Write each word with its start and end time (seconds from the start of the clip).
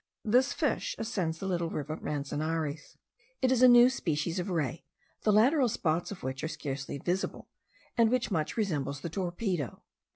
This 0.25 0.51
fish 0.51 0.95
ascends 0.97 1.37
the 1.37 1.45
little 1.45 1.69
river 1.69 1.95
Manzanares. 2.01 2.97
It 3.39 3.51
is 3.51 3.61
a 3.61 3.67
new 3.67 3.87
species 3.87 4.39
of 4.39 4.49
ray, 4.49 4.83
the 5.21 5.31
lateral 5.31 5.69
spots 5.69 6.09
of 6.09 6.23
which 6.23 6.43
are 6.43 6.47
scarcely 6.47 6.97
visible, 6.97 7.49
and 7.95 8.09
which 8.09 8.31
much 8.31 8.57
resembles 8.57 9.01
the 9.01 9.11
torpedo. 9.11 9.83